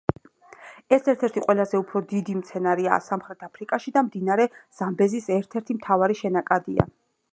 ეს 0.95 1.09
ერთ-ერთი 1.11 1.43
ყველაზე 1.43 1.81
უფრო 1.81 2.01
დიდი 2.13 2.35
მდინარეა 2.39 2.97
სამხრეთ 3.09 3.45
აფრიკაში 3.49 3.93
და 3.99 4.03
მდინარე 4.09 4.49
ზამბეზის 4.81 5.29
ერთ-ერთი 5.37 5.77
მთავარი 5.81 6.19
შენაკადია. 6.23 6.89